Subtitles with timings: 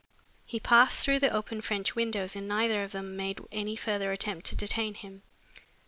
[0.47, 4.47] He passed through the open French windows and neither of them made any further attempt
[4.47, 5.21] to detain him.